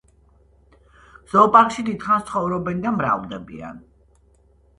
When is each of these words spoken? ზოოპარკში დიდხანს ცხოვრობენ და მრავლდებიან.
ზოოპარკში 1.33 1.85
დიდხანს 1.89 2.25
ცხოვრობენ 2.31 2.81
და 2.87 2.95
მრავლდებიან. 2.97 3.79